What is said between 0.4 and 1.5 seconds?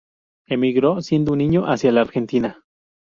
Emigró siendo un